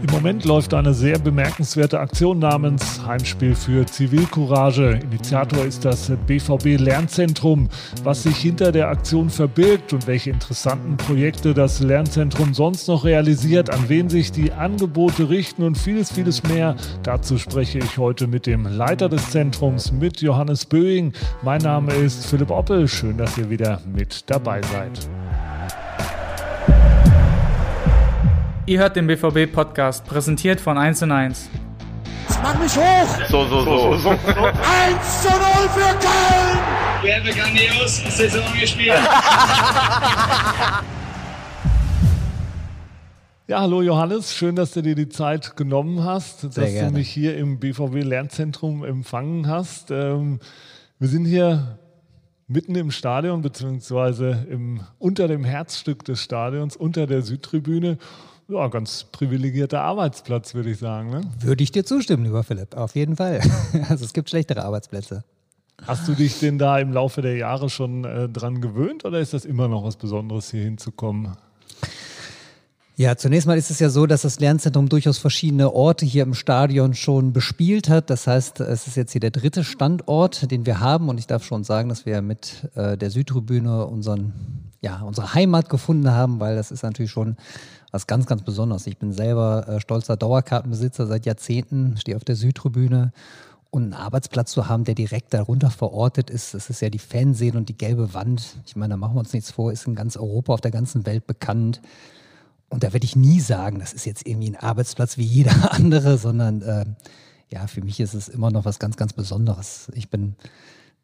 [0.00, 5.00] Im Moment läuft eine sehr bemerkenswerte Aktion namens Heimspiel für Zivilcourage.
[5.02, 7.68] Initiator ist das BVB Lernzentrum.
[8.04, 13.70] Was sich hinter der Aktion verbirgt und welche interessanten Projekte das Lernzentrum sonst noch realisiert,
[13.70, 16.76] an wen sich die Angebote richten und vieles, vieles mehr.
[17.02, 21.12] Dazu spreche ich heute mit dem Leiter des Zentrums, mit Johannes Böing.
[21.42, 22.86] Mein Name ist Philipp Oppel.
[22.86, 25.08] Schön, dass ihr wieder mit dabei seid.
[28.68, 31.48] Ihr hört den BVB-Podcast, präsentiert von 1 und 1.
[32.28, 33.26] Jetzt mach mich hoch!
[33.30, 33.96] So, so, so.
[33.96, 34.10] so, so.
[34.10, 35.38] 1 zu 0
[35.70, 36.58] für Köln!
[37.00, 38.92] Wir haben grandios Saison gespielt.
[43.46, 46.88] Ja, hallo Johannes, schön, dass du dir die Zeit genommen hast, Sehr dass gerne.
[46.90, 49.90] du mich hier im BVB Lernzentrum empfangen hast.
[49.90, 50.40] Ähm,
[50.98, 51.78] wir sind hier
[52.46, 57.96] mitten im Stadion, beziehungsweise im, unter dem Herzstück des Stadions, unter der Südtribüne
[58.48, 61.10] ja, ganz privilegierter Arbeitsplatz, würde ich sagen.
[61.10, 61.20] Ne?
[61.40, 63.40] Würde ich dir zustimmen, lieber Philipp, auf jeden Fall.
[63.88, 65.24] Also es gibt schlechtere Arbeitsplätze.
[65.86, 69.32] Hast du dich denn da im Laufe der Jahre schon äh, dran gewöhnt oder ist
[69.32, 71.36] das immer noch was Besonderes, hier hinzukommen?
[72.98, 76.34] Ja, zunächst mal ist es ja so, dass das Lernzentrum durchaus verschiedene Orte hier im
[76.34, 78.10] Stadion schon bespielt hat.
[78.10, 81.08] Das heißt, es ist jetzt hier der dritte Standort, den wir haben.
[81.08, 84.32] Und ich darf schon sagen, dass wir mit äh, der Südtribüne unseren,
[84.80, 87.36] ja, unsere Heimat gefunden haben, weil das ist natürlich schon
[87.92, 88.88] was ganz, ganz Besonderes.
[88.88, 93.12] Ich bin selber äh, stolzer Dauerkartenbesitzer seit Jahrzehnten, stehe auf der Südtribüne.
[93.70, 97.58] Und einen Arbeitsplatz zu haben, der direkt darunter verortet ist, das ist ja die Fanseele
[97.58, 98.56] und die gelbe Wand.
[98.66, 101.06] Ich meine, da machen wir uns nichts vor, ist in ganz Europa, auf der ganzen
[101.06, 101.80] Welt bekannt.
[102.70, 106.18] Und da werde ich nie sagen, das ist jetzt irgendwie ein Arbeitsplatz wie jeder andere,
[106.18, 106.84] sondern äh,
[107.50, 109.88] ja, für mich ist es immer noch was ganz, ganz Besonderes.
[109.94, 110.36] Ich bin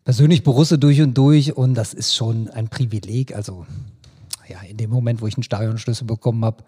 [0.05, 3.35] persönlich Borusse durch und durch und das ist schon ein Privileg.
[3.35, 3.67] Also
[4.47, 6.65] ja, in dem Moment, wo ich einen Stadionschlüssel bekommen habe,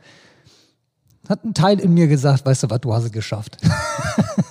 [1.29, 3.59] hat ein Teil in mir gesagt, weißt du was, du hast es geschafft.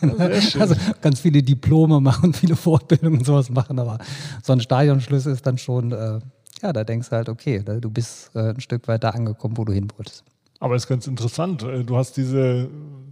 [0.60, 3.98] also ganz viele Diplome machen, viele Fortbildungen und sowas machen, aber
[4.44, 6.20] so ein Stadionschlüssel ist dann schon, äh,
[6.62, 9.74] ja, da denkst du halt, okay, du bist äh, ein Stück weiter angekommen, wo du
[9.74, 10.24] hin wolltest.
[10.60, 11.64] Aber es ist ganz interessant.
[11.64, 12.70] Äh, du hast diese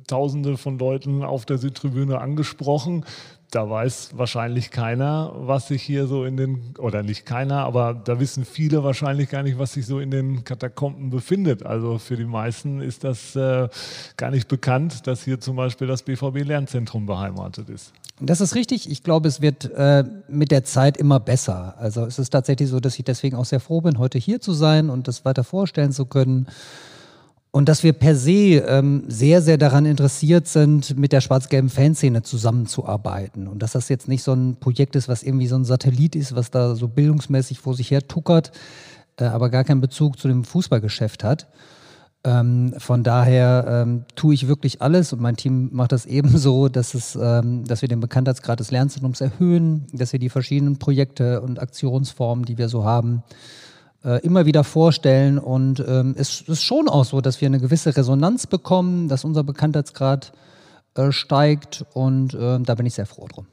[0.08, 3.06] Tausende von Leuten auf der Südtribüne angesprochen.
[3.52, 8.20] Da weiß wahrscheinlich keiner, was sich hier so in den, oder nicht keiner, aber da
[8.20, 11.64] wissen viele wahrscheinlich gar nicht, was sich so in den Katakomben befindet.
[11.64, 13.70] Also für die meisten ist das äh,
[14.18, 17.94] gar nicht bekannt, dass hier zum Beispiel das BVB-Lernzentrum beheimatet ist.
[18.20, 18.90] Das ist richtig.
[18.90, 21.76] Ich glaube, es wird äh, mit der Zeit immer besser.
[21.78, 24.54] Also es ist tatsächlich so, dass ich deswegen auch sehr froh bin, heute hier zu
[24.54, 26.48] sein und das weiter vorstellen zu können.
[27.56, 32.24] Und dass wir per se ähm, sehr, sehr daran interessiert sind, mit der schwarz-gelben Fanszene
[32.24, 33.48] zusammenzuarbeiten.
[33.48, 36.34] Und dass das jetzt nicht so ein Projekt ist, was irgendwie so ein Satellit ist,
[36.36, 38.54] was da so bildungsmäßig vor sich her tuckert,
[39.18, 41.48] äh, aber gar keinen Bezug zu dem Fußballgeschäft hat.
[42.24, 46.96] Ähm, von daher ähm, tue ich wirklich alles und mein Team macht das ebenso, dass,
[46.96, 51.62] es, ähm, dass wir den Bekanntheitsgrad des Lernzentrums erhöhen, dass wir die verschiedenen Projekte und
[51.62, 53.63] Aktionsformen, die wir so haben, äh,
[54.04, 55.40] immer wieder vorstellen.
[55.40, 59.44] Und ähm, es ist schon auch so, dass wir eine gewisse Resonanz bekommen, dass unser
[59.44, 60.34] Bekanntheitsgrad
[60.96, 63.48] äh, steigt und äh, da bin ich sehr froh drum.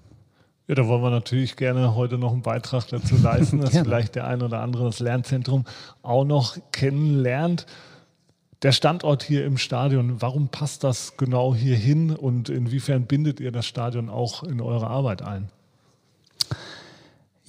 [0.69, 4.27] Ja, da wollen wir natürlich gerne heute noch einen Beitrag dazu leisten, dass vielleicht der
[4.27, 5.65] ein oder andere das Lernzentrum
[6.03, 7.65] auch noch kennenlernt.
[8.63, 13.53] Der Standort hier im Stadion, warum passt das genau hier hin und inwiefern bindet ihr
[13.53, 15.49] das Stadion auch in eure Arbeit ein?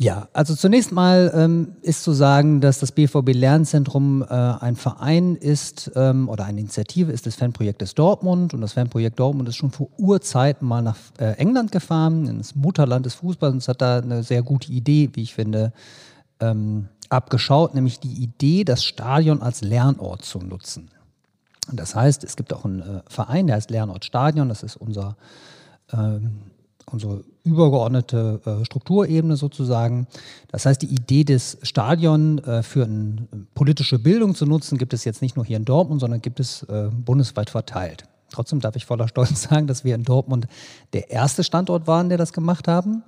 [0.04, 5.36] Ja, also zunächst mal ähm, ist zu sagen, dass das BVB Lernzentrum äh, ein Verein
[5.36, 8.56] ist ähm, oder eine Initiative ist des Fanprojektes Dortmund.
[8.56, 13.06] Und das Fanprojekt Dortmund ist schon vor Urzeiten mal nach äh, England gefahren, ins Mutterland
[13.06, 13.54] des Fußballs.
[13.54, 15.72] Und hat da eine sehr gute Idee, wie ich finde,
[16.40, 20.90] ähm, abgeschaut, nämlich die Idee, das Stadion als Lernort zu nutzen.
[21.72, 25.16] Das heißt, es gibt auch einen äh, Verein, der heißt Lernort Stadion, das ist unser
[25.94, 26.40] ähm,
[26.90, 30.08] unsere übergeordnete äh, Strukturebene sozusagen.
[30.52, 35.06] Das heißt, die Idee des Stadion äh, für eine politische Bildung zu nutzen, gibt es
[35.06, 38.06] jetzt nicht nur hier in Dortmund, sondern gibt es äh, bundesweit verteilt.
[38.32, 40.48] Trotzdem darf ich voller Stolz sagen, dass wir in Dortmund
[40.94, 43.04] der erste Standort waren, der das gemacht haben.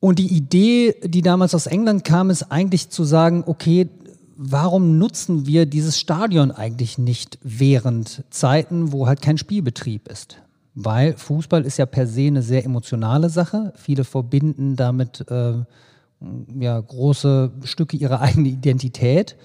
[0.00, 3.88] Und die Idee, die damals aus England kam, ist eigentlich zu sagen, okay,
[4.36, 10.38] warum nutzen wir dieses Stadion eigentlich nicht während Zeiten, wo halt kein Spielbetrieb ist?
[10.74, 13.72] Weil Fußball ist ja per se eine sehr emotionale Sache.
[13.76, 15.54] Viele verbinden damit äh,
[16.58, 19.36] ja, große Stücke ihrer eigenen Identität,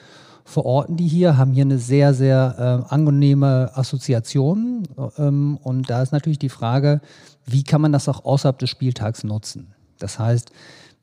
[0.44, 4.84] verorten die hier, haben hier eine sehr, sehr äh, angenehme Assoziation.
[5.18, 7.02] Ähm, und da ist natürlich die Frage,
[7.46, 9.74] wie kann man das auch außerhalb des Spieltags nutzen?
[9.98, 10.52] Das heißt,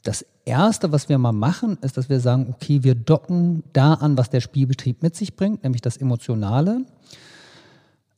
[0.04, 4.18] das Erste, was wir mal machen, ist, dass wir sagen, okay, wir docken da an,
[4.18, 6.84] was der Spielbetrieb mit sich bringt, nämlich das Emotionale.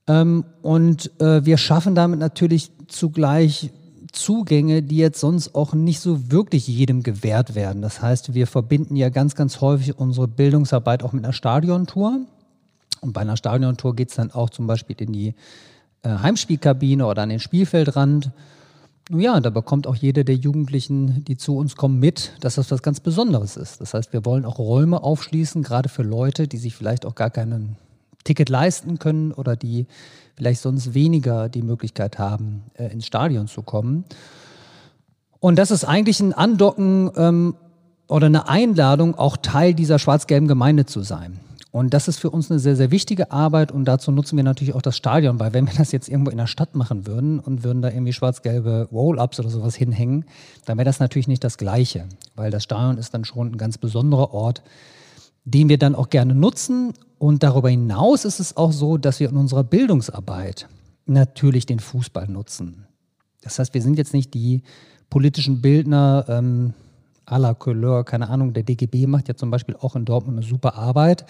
[0.07, 3.71] Ähm, und äh, wir schaffen damit natürlich zugleich
[4.13, 7.83] Zugänge, die jetzt sonst auch nicht so wirklich jedem gewährt werden.
[7.83, 12.21] Das heißt, wir verbinden ja ganz, ganz häufig unsere Bildungsarbeit auch mit einer Stadiontour.
[13.01, 15.35] Und bei einer Stadiontour geht es dann auch zum Beispiel in die
[16.03, 18.31] äh, Heimspielkabine oder an den Spielfeldrand.
[19.11, 22.71] Nun ja, da bekommt auch jeder der Jugendlichen, die zu uns kommen, mit, dass das
[22.71, 23.81] was ganz Besonderes ist.
[23.81, 27.31] Das heißt, wir wollen auch Räume aufschließen, gerade für Leute, die sich vielleicht auch gar
[27.31, 27.77] keinen
[28.25, 29.87] Ticket leisten können oder die
[30.37, 34.05] vielleicht sonst weniger die Möglichkeit haben, äh, ins Stadion zu kommen.
[35.41, 37.55] Und das ist eigentlich ein Andocken ähm,
[38.09, 41.39] oder eine Einladung, auch Teil dieser schwarz-gelben Gemeinde zu sein.
[41.75, 44.77] Und das ist für uns eine sehr, sehr wichtige Arbeit und dazu nutzen wir natürlich
[44.77, 47.65] auch das Stadion, weil wenn wir das jetzt irgendwo in der Stadt machen würden und
[47.65, 50.25] würden da irgendwie schwarz-gelbe Roll-Ups oder sowas hinhängen,
[50.67, 52.05] dann wäre das natürlich nicht das Gleiche,
[52.37, 54.63] weil das Stadion ist dann schon ein ganz besonderer Ort,
[55.45, 56.93] den wir dann auch gerne nutzen.
[57.19, 60.69] Und darüber hinaus ist es auch so, dass wir in unserer Bildungsarbeit
[61.07, 62.87] natürlich den Fußball nutzen.
[63.43, 64.63] Das heißt, wir sind jetzt nicht die
[65.11, 66.73] politischen Bildner ähm,
[67.27, 70.47] à la Couleur, keine Ahnung, der DGB macht ja zum Beispiel auch in Dortmund eine
[70.47, 71.27] super Arbeit.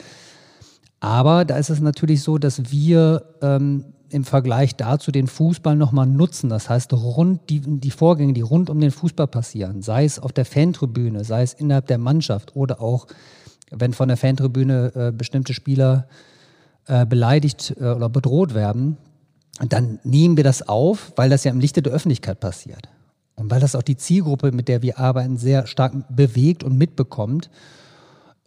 [1.00, 6.06] Aber da ist es natürlich so, dass wir ähm, im Vergleich dazu den Fußball nochmal
[6.06, 6.48] nutzen.
[6.48, 10.32] Das heißt, rund die, die Vorgänge, die rund um den Fußball passieren, sei es auf
[10.32, 13.06] der Fantribüne, sei es innerhalb der Mannschaft oder auch
[13.76, 16.06] wenn von der Fantribüne äh, bestimmte Spieler
[16.86, 18.96] äh, beleidigt äh, oder bedroht werden,
[19.60, 22.88] dann nehmen wir das auf, weil das ja im Lichte der Öffentlichkeit passiert.
[23.36, 27.50] Und weil das auch die Zielgruppe, mit der wir arbeiten, sehr stark bewegt und mitbekommt.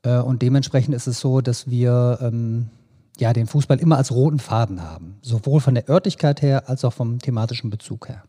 [0.03, 2.69] Äh, und dementsprechend ist es so, dass wir ähm,
[3.19, 5.18] ja, den Fußball immer als roten Faden haben.
[5.21, 8.24] Sowohl von der Örtlichkeit her als auch vom thematischen Bezug her.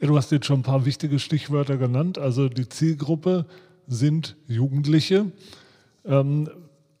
[0.00, 2.18] Ja, du hast jetzt schon ein paar wichtige Stichwörter genannt.
[2.18, 3.46] Also die Zielgruppe
[3.86, 5.26] sind Jugendliche.
[6.08, 6.48] Ähm,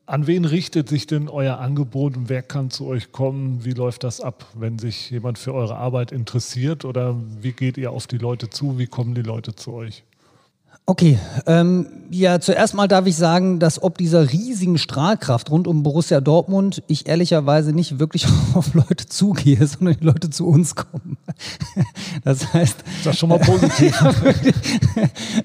[0.06, 3.64] an wen richtet sich denn euer Angebot und wer kann zu euch kommen?
[3.64, 7.90] Wie läuft das ab, wenn sich jemand für eure Arbeit interessiert oder wie geht ihr
[7.90, 8.78] auf die Leute zu?
[8.78, 10.04] Wie kommen die Leute zu euch?
[10.88, 15.82] Okay, ähm, ja, zuerst mal darf ich sagen, dass ob dieser riesigen Strahlkraft rund um
[15.82, 21.18] Borussia Dortmund ich ehrlicherweise nicht wirklich auf Leute zugehe, sondern die Leute zu uns kommen.
[22.24, 22.82] Das heißt.
[23.04, 23.96] Das ist schon mal positiv.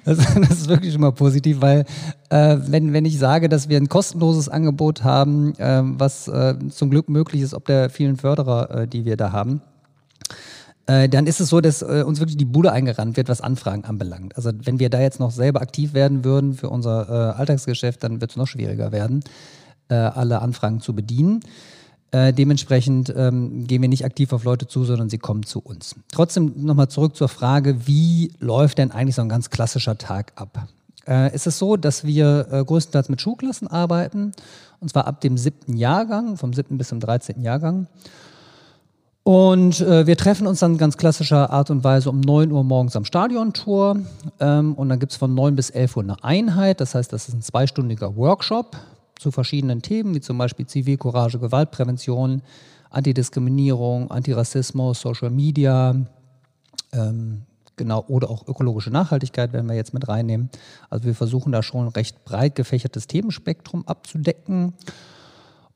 [0.06, 1.86] das, das, ist wirklich schon mal positiv, weil
[2.30, 6.90] äh, wenn, wenn ich sage, dass wir ein kostenloses Angebot haben, äh, was äh, zum
[6.90, 9.62] Glück möglich ist, ob der vielen Förderer, äh, die wir da haben,
[10.85, 13.85] äh, dann ist es so, dass äh, uns wirklich die Bude eingerannt wird, was Anfragen
[13.85, 14.35] anbelangt.
[14.35, 18.21] Also wenn wir da jetzt noch selber aktiv werden würden für unser äh, Alltagsgeschäft, dann
[18.21, 19.24] wird es noch schwieriger werden,
[19.89, 21.41] äh, alle Anfragen zu bedienen.
[22.12, 25.95] Äh, dementsprechend ähm, gehen wir nicht aktiv auf Leute zu, sondern sie kommen zu uns.
[26.12, 30.68] Trotzdem nochmal zurück zur Frage, wie läuft denn eigentlich so ein ganz klassischer Tag ab?
[31.07, 34.33] Äh, es ist so, dass wir äh, größtenteils mit Schulklassen arbeiten,
[34.80, 37.88] und zwar ab dem siebten Jahrgang, vom siebten bis zum dreizehnten Jahrgang.
[39.24, 42.96] Und äh, wir treffen uns dann ganz klassischer Art und Weise um 9 Uhr morgens
[42.98, 43.98] am Stadiontor.
[44.42, 46.81] Ähm, und dann gibt es von 9 bis 11 Uhr eine Einheit.
[46.81, 48.75] Das heißt, das ist ein zweistündiger Workshop
[49.18, 52.42] zu verschiedenen Themen, wie zum Beispiel Zivilcourage, Gewaltprävention,
[52.90, 55.96] Antidiskriminierung, Antirassismus, Social Media,
[56.92, 57.44] ähm,
[57.78, 60.50] genau, oder auch ökologische Nachhaltigkeit werden wir jetzt mit reinnehmen.
[60.90, 64.74] Also wir versuchen da schon ein recht breit gefächertes Themenspektrum abzudecken.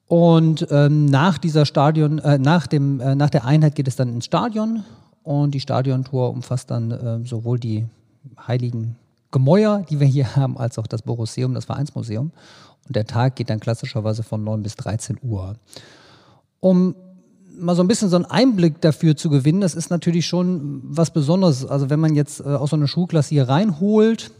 [0.08, 4.10] Und ähm, nach dieser Stadion, äh, nach, dem, äh, nach der Einheit geht es dann
[4.10, 4.84] ins Stadion
[5.24, 7.86] und die Stadiontour umfasst dann äh, sowohl die
[8.48, 8.96] heiligen
[9.32, 12.32] Gemäuer, die wir hier haben, als auch das Borusseum, das Vereinsmuseum.
[12.88, 15.56] Und der Tag geht dann klassischerweise von 9 bis 13 Uhr.
[16.62, 16.96] Um
[17.60, 21.12] mal so ein bisschen so einen Einblick dafür zu gewinnen, das ist natürlich schon was
[21.12, 21.66] Besonderes.
[21.66, 24.32] Also wenn man jetzt äh, aus so einer Schulklasse hier reinholt,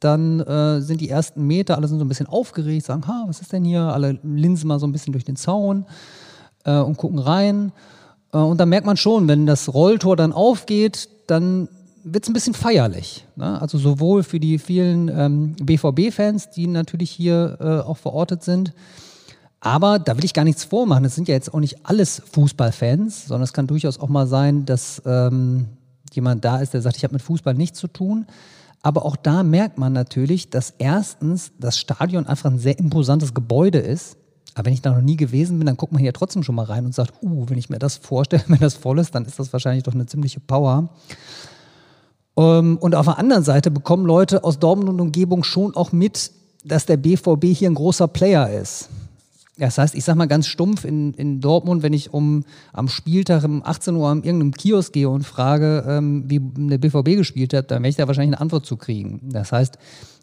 [0.00, 3.40] dann äh, sind die ersten Meter, alle sind so ein bisschen aufgeregt, sagen, ha, was
[3.40, 3.82] ist denn hier?
[3.82, 5.86] Alle linsen mal so ein bisschen durch den Zaun
[6.64, 7.72] äh, und gucken rein.
[8.32, 11.68] Äh, und dann merkt man schon, wenn das Rolltor dann aufgeht, dann
[12.04, 13.26] wird es ein bisschen feierlich.
[13.36, 13.60] Ne?
[13.60, 18.74] Also sowohl für die vielen ähm, BVB-Fans, die natürlich hier äh, auch verortet sind,
[19.60, 21.06] aber da will ich gar nichts vormachen.
[21.06, 24.66] Es sind ja jetzt auch nicht alles Fußballfans, sondern es kann durchaus auch mal sein,
[24.66, 25.68] dass ähm,
[26.12, 28.26] jemand da ist, der sagt, ich habe mit Fußball nichts zu tun.
[28.84, 33.78] Aber auch da merkt man natürlich, dass erstens das Stadion einfach ein sehr imposantes Gebäude
[33.78, 34.18] ist.
[34.54, 36.66] Aber wenn ich da noch nie gewesen bin, dann guckt man hier trotzdem schon mal
[36.66, 39.38] rein und sagt, uh, wenn ich mir das vorstelle, wenn das voll ist, dann ist
[39.38, 40.90] das wahrscheinlich doch eine ziemliche Power.
[42.36, 46.30] Ähm, und auf der anderen Seite bekommen Leute aus Dortmund und Umgebung schon auch mit,
[46.62, 48.90] dass der BVB hier ein großer Player ist.
[49.56, 53.44] Das heißt, ich sag mal ganz stumpf in, in Dortmund, wenn ich um am Spieltag
[53.44, 57.70] um 18 Uhr an irgendeinem Kiosk gehe und frage, ähm, wie der BVB gespielt hat,
[57.70, 59.20] dann werde ich da wahrscheinlich eine Antwort zu kriegen.
[59.30, 59.78] Das heißt,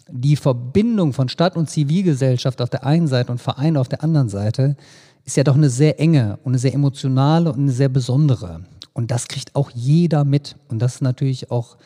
[0.10, 4.28] die Verbindung von Stadt und Zivilgesellschaft auf der einen Seite und Verein auf der anderen
[4.28, 4.76] Seite
[5.24, 8.62] ist ja doch eine sehr enge und eine sehr emotionale und eine sehr besondere.
[8.94, 10.56] Und das kriegt auch jeder mit.
[10.68, 11.78] Und das ist natürlich auch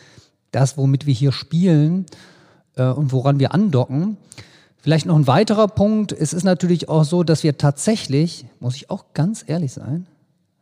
[0.52, 2.06] das, womit wir hier spielen
[2.76, 4.18] äh, und woran wir andocken.
[4.86, 6.12] Vielleicht noch ein weiterer Punkt.
[6.12, 10.06] Es ist natürlich auch so, dass wir tatsächlich, muss ich auch ganz ehrlich sein,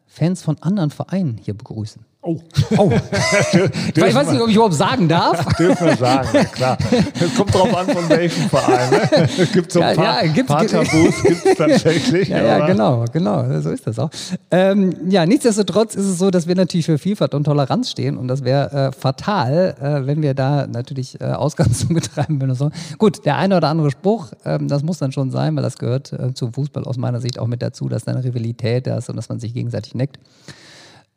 [0.08, 2.06] Fans von anderen Vereinen hier begrüßen.
[2.26, 2.40] Oh.
[2.78, 2.90] oh.
[3.94, 5.46] ich weiß nicht, ob ich überhaupt sagen darf.
[5.58, 6.78] Dürfen wir sagen, ja, klar.
[7.20, 8.90] Es kommt drauf an, von welchem Verein.
[8.92, 9.28] Ne?
[9.38, 12.30] Es gibt so ein ja, paar, ja, gibt's, paar Tabus, gibt es tatsächlich.
[12.30, 13.60] Ja, ja, genau, genau.
[13.60, 14.10] So ist das auch.
[14.52, 18.30] Ähm, ja, nichtsdestotrotz ist es so, dass wir natürlich für Vielfalt und Toleranz stehen und
[18.30, 22.56] das wäre äh, fatal, äh, wenn wir da natürlich äh, Ausgrenzung betreiben würden.
[22.56, 22.72] So.
[23.00, 26.14] Gut, der eine oder andere Spruch, ähm, das muss dann schon sein, weil das gehört
[26.14, 29.10] äh, zum Fußball aus meiner Sicht auch mit dazu, dass da eine Rivalität da ist
[29.10, 30.20] und dass man sich gegenseitig neckt.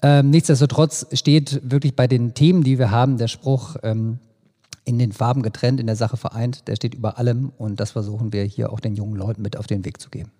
[0.02, 4.18] Ähm, nichtsdestotrotz steht wirklich bei den Themen, die wir haben, der Spruch ähm,
[4.84, 8.32] in den Farben getrennt, in der Sache vereint, der steht über allem und das versuchen
[8.32, 10.30] wir hier auch den jungen Leuten mit auf den Weg zu geben.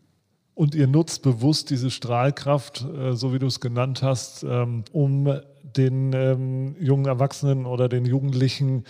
[0.55, 5.41] Und ihr nutzt bewusst diese Strahlkraft, äh, so wie du es genannt hast, ähm, um
[5.77, 8.85] den ähm, jungen Erwachsenen oder den Jugendlichen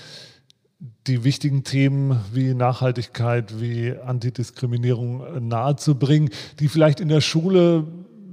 [1.07, 6.31] die wichtigen Themen wie Nachhaltigkeit, wie Antidiskriminierung äh, nahezubringen,
[6.61, 7.87] die vielleicht in der Schule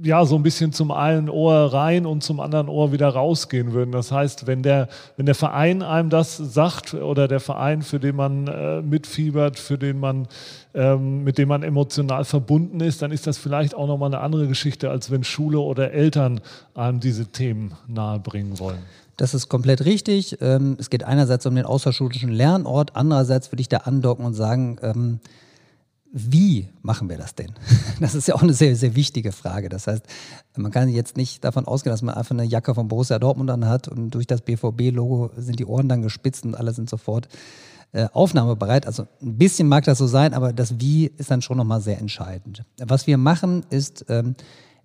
[0.04, 3.92] ja so ein bisschen zum einen Ohr rein und zum anderen Ohr wieder rausgehen würden.
[3.92, 8.16] Das heißt, wenn der, wenn der Verein einem das sagt oder der Verein, für den
[8.16, 10.28] man äh, mitfiebert, für den man,
[10.74, 14.46] ähm, mit dem man emotional verbunden ist, dann ist das vielleicht auch nochmal eine andere
[14.46, 16.40] Geschichte, als wenn Schule oder Eltern
[16.74, 18.78] einem diese Themen nahebringen wollen.
[19.16, 20.38] Das ist komplett richtig.
[20.40, 24.78] Ähm, es geht einerseits um den außerschulischen Lernort, andererseits würde ich da andocken und sagen,
[24.82, 25.20] ähm,
[26.16, 27.52] wie machen wir das denn?
[28.00, 29.68] Das ist ja auch eine sehr, sehr wichtige Frage.
[29.68, 30.04] Das heißt,
[30.56, 33.68] man kann jetzt nicht davon ausgehen, dass man einfach eine Jacke von Borussia Dortmund an
[33.68, 37.28] hat und durch das BVB-Logo sind die Ohren dann gespitzt und alle sind sofort
[37.92, 38.86] äh, aufnahmebereit.
[38.86, 41.98] Also ein bisschen mag das so sein, aber das Wie ist dann schon nochmal sehr
[41.98, 42.62] entscheidend.
[42.78, 44.36] Was wir machen, ist ähm,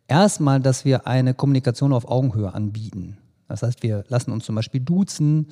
[0.07, 3.17] erstmal, dass wir eine Kommunikation auf Augenhöhe anbieten.
[3.48, 5.48] Das heißt, wir lassen uns zum Beispiel duzen,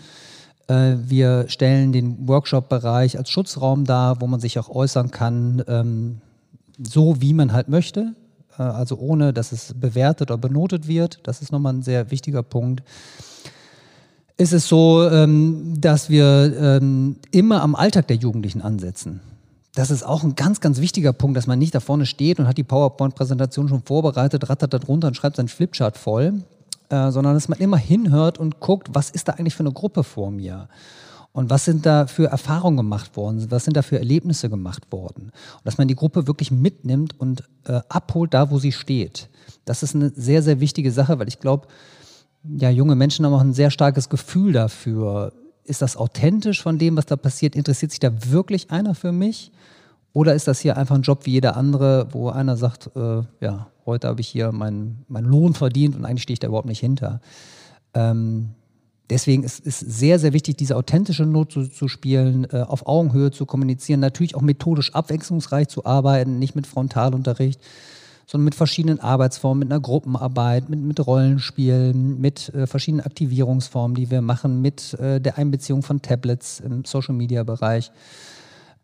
[0.69, 6.21] wir stellen den Workshop-Bereich als Schutzraum dar, wo man sich auch äußern kann, ähm,
[6.77, 8.15] so wie man halt möchte.
[8.57, 11.19] Äh, also ohne, dass es bewertet oder benotet wird.
[11.23, 12.83] Das ist nochmal ein sehr wichtiger Punkt.
[14.37, 19.21] Ist es so, ähm, dass wir ähm, immer am Alltag der Jugendlichen ansetzen.
[19.73, 22.47] Das ist auch ein ganz, ganz wichtiger Punkt, dass man nicht da vorne steht und
[22.47, 26.43] hat die PowerPoint-Präsentation schon vorbereitet, rattert da drunter und schreibt seinen Flipchart voll,
[26.89, 30.03] äh, sondern dass man immer hinhört und guckt, was ist da eigentlich für eine Gruppe
[30.03, 30.67] vor mir?
[31.33, 33.45] Und was sind da für Erfahrungen gemacht worden?
[33.51, 35.25] Was sind da für Erlebnisse gemacht worden?
[35.25, 39.29] Und dass man die Gruppe wirklich mitnimmt und äh, abholt da, wo sie steht.
[39.63, 41.67] Das ist eine sehr, sehr wichtige Sache, weil ich glaube,
[42.43, 45.33] ja, junge Menschen haben auch ein sehr starkes Gefühl dafür.
[45.63, 47.55] Ist das authentisch von dem, was da passiert?
[47.55, 49.51] Interessiert sich da wirklich einer für mich?
[50.17, 53.67] Oder ist das hier einfach ein Job wie jeder andere, wo einer sagt, äh, ja,
[53.85, 56.79] heute habe ich hier meinen mein Lohn verdient und eigentlich stehe ich da überhaupt nicht
[56.79, 57.21] hinter.
[57.93, 58.49] Ähm,
[59.11, 63.29] deswegen ist es sehr, sehr wichtig, diese authentische Not zu, zu spielen, äh, auf Augenhöhe
[63.29, 67.61] zu kommunizieren, natürlich auch methodisch abwechslungsreich zu arbeiten, nicht mit Frontalunterricht,
[68.25, 74.09] sondern mit verschiedenen Arbeitsformen, mit einer Gruppenarbeit, mit, mit Rollenspielen, mit äh, verschiedenen Aktivierungsformen, die
[74.09, 77.91] wir machen, mit äh, der Einbeziehung von Tablets im Social-Media-Bereich.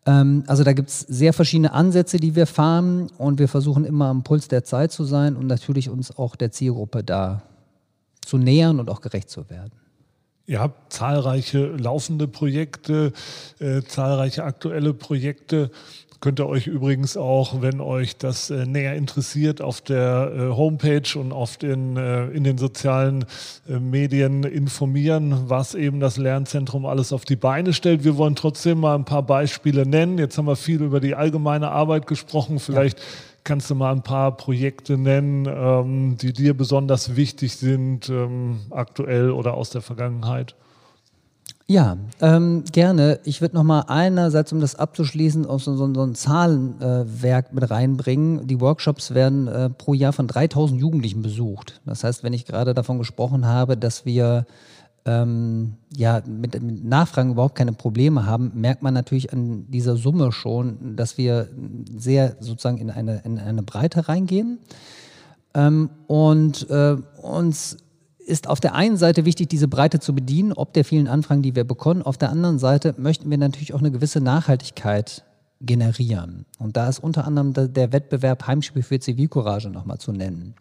[0.06, 4.08] Ähm, also da gibt es sehr verschiedene Ansätze, die wir fahren und wir versuchen immer
[4.08, 7.44] am Puls der Zeit zu sein und natürlich uns auch der Zielgruppe da
[8.22, 9.72] zu nähern und auch gerecht zu werden.
[10.46, 13.14] Ihr habt zahlreiche laufende Projekte,
[13.60, 15.72] äh, zahlreiche aktuelle Projekte.
[16.24, 21.20] Könnt ihr euch übrigens auch, wenn euch das äh, näher interessiert, auf der äh, Homepage
[21.20, 23.26] und auf den, äh, in den sozialen
[23.68, 28.06] äh, Medien informieren, was eben das Lernzentrum alles auf die Beine stellt.
[28.06, 30.18] Wir wollen trotzdem mal ein paar Beispiele nennen.
[30.18, 32.60] Jetzt haben wir viel über die allgemeine Arbeit gesprochen.
[32.60, 33.06] Vielleicht ja.
[33.44, 39.30] kannst du mal ein paar Projekte nennen, ähm, die dir besonders wichtig sind, ähm, aktuell
[39.30, 40.56] oder aus der Vergangenheit.
[41.66, 43.20] Ja, ähm, gerne.
[43.24, 47.56] Ich würde noch mal einerseits, um das abzuschließen, auf so, so, so ein Zahlenwerk äh,
[47.56, 48.46] mit reinbringen.
[48.48, 51.82] Die Workshops werden äh, pro Jahr von 3000 Jugendlichen besucht.
[51.86, 54.46] Das heißt, wenn ich gerade davon gesprochen habe, dass wir
[55.06, 60.32] ähm, ja, mit, mit, Nachfragen überhaupt keine Probleme haben, merkt man natürlich an dieser Summe
[60.32, 61.48] schon, dass wir
[61.96, 64.60] sehr sozusagen in eine, in eine Breite reingehen
[65.54, 67.78] ähm, und äh, uns
[68.26, 71.56] ist auf der einen Seite wichtig, diese Breite zu bedienen, ob der vielen Anfragen, die
[71.56, 72.02] wir bekommen.
[72.02, 75.24] Auf der anderen Seite möchten wir natürlich auch eine gewisse Nachhaltigkeit
[75.62, 76.46] generieren.
[76.60, 80.56] Und da ist unter anderem der Wettbewerb Heimspiel für Zivilcourage nochmal zu nennen.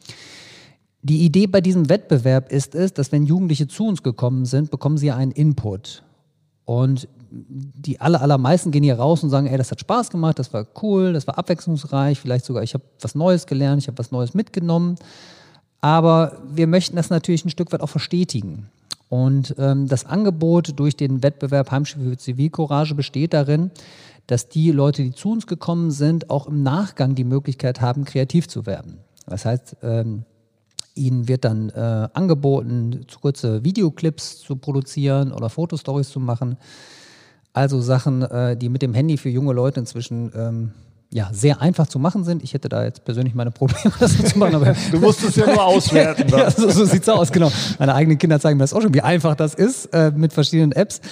[1.02, 4.96] Die Idee bei diesem Wettbewerb ist es, dass wenn Jugendliche zu uns gekommen sind, bekommen
[4.96, 6.04] sie einen Input.
[6.64, 10.52] Und die aller, allermeisten gehen hier raus und sagen, ey, das hat Spaß gemacht, das
[10.52, 14.12] war cool, das war abwechslungsreich, vielleicht sogar, ich habe was Neues gelernt, ich habe was
[14.12, 14.96] Neues mitgenommen.
[15.82, 18.68] Aber wir möchten das natürlich ein Stück weit auch verstetigen.
[19.10, 23.70] Und ähm, das Angebot durch den Wettbewerb Heimspiel für Zivilcourage besteht darin,
[24.26, 28.48] dass die Leute, die zu uns gekommen sind, auch im Nachgang die Möglichkeit haben, kreativ
[28.48, 28.98] zu werden.
[29.26, 30.24] Das heißt, ähm,
[30.94, 36.56] ihnen wird dann äh, angeboten, kurze Videoclips zu produzieren oder Fotostories zu machen.
[37.52, 40.70] Also Sachen, äh, die mit dem Handy für junge Leute inzwischen ähm,
[41.12, 42.42] ja, sehr einfach zu machen sind.
[42.42, 44.54] Ich hätte da jetzt persönlich meine Probleme, das zu machen.
[44.54, 46.28] Aber du musst es ja nur auswerten.
[46.30, 47.52] ja, so, so sieht es aus, genau.
[47.78, 50.72] Meine eigenen Kinder zeigen mir das auch schon, wie einfach das ist äh, mit verschiedenen
[50.72, 51.02] Apps.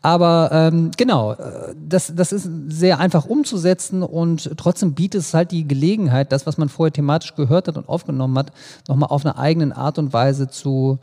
[0.00, 5.50] Aber ähm, genau, äh, das, das ist sehr einfach umzusetzen und trotzdem bietet es halt
[5.50, 8.52] die Gelegenheit, das, was man vorher thematisch gehört hat und aufgenommen hat,
[8.88, 11.00] nochmal auf eine eigene Art und Weise zu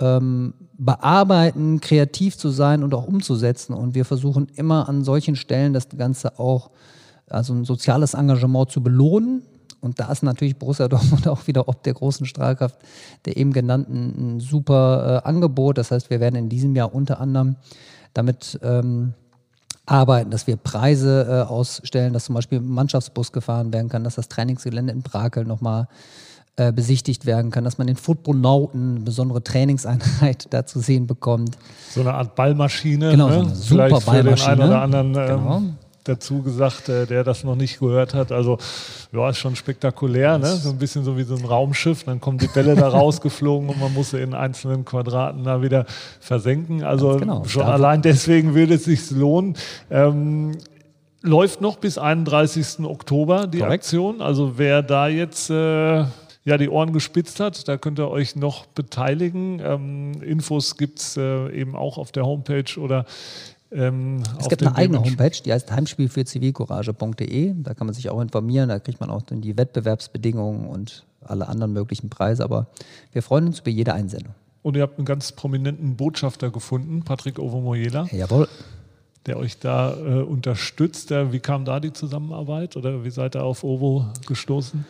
[0.00, 3.74] ähm, bearbeiten, kreativ zu sein und auch umzusetzen.
[3.74, 6.70] Und wir versuchen immer an solchen Stellen das Ganze auch
[7.28, 9.42] also ein soziales Engagement zu belohnen.
[9.80, 12.76] Und da ist natürlich Borussia Dortmund auch wieder ob der großen Strahlkraft
[13.24, 15.78] der eben genannten ein super äh, Angebot.
[15.78, 17.56] Das heißt, wir werden in diesem Jahr unter anderem
[18.14, 19.14] damit ähm,
[19.84, 24.28] arbeiten, dass wir Preise äh, ausstellen, dass zum Beispiel Mannschaftsbus gefahren werden kann, dass das
[24.28, 25.86] Trainingsgelände in Brakel nochmal
[26.56, 31.58] äh, besichtigt werden kann, dass man den Footballnauten eine besondere Trainingseinheit da zu sehen bekommt.
[31.90, 33.10] So eine Art Ballmaschine.
[33.10, 33.34] Genau, ne?
[33.34, 34.56] so eine super Vielleicht Ballmaschine.
[34.56, 35.62] Für den einen oder anderen ähm, genau
[36.08, 38.32] dazu gesagt, äh, der das noch nicht gehört hat.
[38.32, 38.58] Also,
[39.12, 40.46] ja, ist schon spektakulär, ne?
[40.46, 42.04] So ein bisschen so wie so ein Raumschiff.
[42.04, 45.86] Dann kommen die Bälle da rausgeflogen und man muss sie in einzelnen Quadraten da wieder
[46.20, 46.82] versenken.
[46.82, 47.44] Also genau.
[47.44, 49.56] schon Darf allein deswegen würde es sich lohnen.
[49.90, 50.52] Ähm,
[51.22, 52.84] läuft noch bis 31.
[52.84, 53.84] Oktober die Korrekt.
[53.84, 54.20] Aktion.
[54.20, 56.04] Also wer da jetzt äh,
[56.46, 59.60] ja, die Ohren gespitzt hat, da könnt ihr euch noch beteiligen.
[59.62, 63.04] Ähm, Infos gibt es äh, eben auch auf der Homepage oder
[63.76, 67.54] ähm, es gibt eine eigene Homepage, die heißt Heimspiel für zivilcourage.de.
[67.58, 71.72] Da kann man sich auch informieren, da kriegt man auch die Wettbewerbsbedingungen und alle anderen
[71.72, 72.42] möglichen Preise.
[72.42, 72.68] Aber
[73.12, 74.34] wir freuen uns über jede Einsendung.
[74.62, 78.08] Und ihr habt einen ganz prominenten Botschafter gefunden, Patrick Ovomoyela.
[78.10, 78.48] Jawohl.
[79.26, 81.10] Der euch da äh, unterstützt.
[81.10, 84.86] Wie kam da die Zusammenarbeit oder wie seid ihr auf Ovo gestoßen?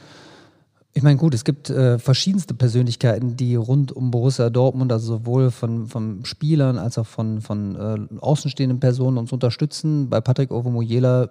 [0.96, 5.50] Ich meine, gut, es gibt äh, verschiedenste Persönlichkeiten, die rund um Borussia Dortmund, also sowohl
[5.50, 10.08] von, von Spielern als auch von, von äh, außenstehenden Personen uns unterstützen.
[10.08, 11.28] Bei Patrick Ovomoyela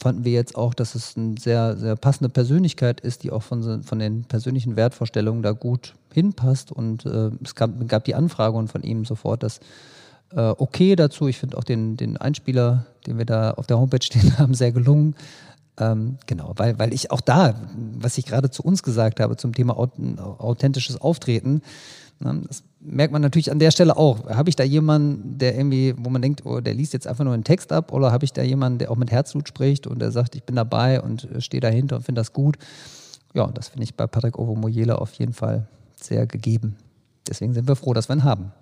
[0.00, 3.82] fanden wir jetzt auch, dass es eine sehr, sehr passende Persönlichkeit ist, die auch von,
[3.82, 6.70] von den persönlichen Wertvorstellungen da gut hinpasst.
[6.70, 9.58] Und äh, es gab, gab die Anfrage von ihm sofort, dass
[10.30, 11.26] äh, okay dazu.
[11.26, 14.70] Ich finde auch den, den Einspieler, den wir da auf der Homepage stehen haben, sehr
[14.70, 15.16] gelungen.
[15.78, 17.54] Ähm, genau, weil, weil ich auch da,
[17.98, 21.62] was ich gerade zu uns gesagt habe, zum Thema authentisches Auftreten,
[22.18, 24.28] ne, das merkt man natürlich an der Stelle auch.
[24.28, 27.34] Habe ich da jemanden, der irgendwie, wo man denkt, oh, der liest jetzt einfach nur
[27.34, 30.10] einen Text ab, oder habe ich da jemanden, der auch mit Herzblut spricht und der
[30.10, 32.58] sagt, ich bin dabei und stehe dahinter und finde das gut?
[33.34, 35.68] Ja, das finde ich bei Patrick Ovomoyela auf jeden Fall
[36.00, 36.76] sehr gegeben.
[37.28, 38.52] Deswegen sind wir froh, dass wir ihn haben.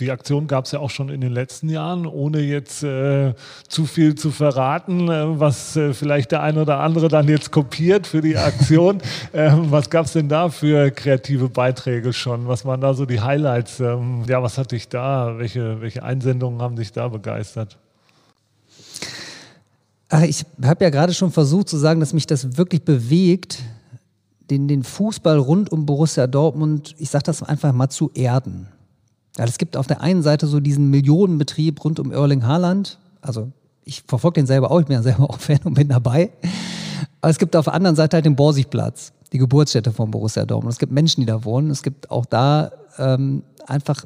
[0.00, 3.34] Die Aktion gab es ja auch schon in den letzten Jahren, ohne jetzt äh,
[3.66, 8.06] zu viel zu verraten, äh, was äh, vielleicht der eine oder andere dann jetzt kopiert
[8.06, 8.98] für die Aktion.
[9.34, 12.48] Ähm, was gab es denn da für kreative Beiträge schon?
[12.48, 13.80] Was waren da so die Highlights?
[13.80, 15.38] Ähm, ja, was hat dich da?
[15.38, 17.76] Welche, welche Einsendungen haben dich da begeistert?
[20.08, 23.62] Ach, ich habe ja gerade schon versucht zu sagen, dass mich das wirklich bewegt,
[24.50, 28.68] den, den Fußball rund um Borussia Dortmund, ich sage das einfach mal, zu erden.
[29.38, 32.98] Ja, es gibt auf der einen Seite so diesen Millionenbetrieb rund um Erling Haaland.
[33.20, 33.52] Also
[33.84, 36.30] ich verfolge den selber auch, ich bin ja selber auch Fan und bin dabei.
[37.20, 40.72] Aber es gibt auf der anderen Seite halt den Borsigplatz, die Geburtsstätte von Borussia Dortmund.
[40.72, 41.70] Es gibt Menschen, die da wohnen.
[41.70, 44.04] Es gibt auch da ähm, einfach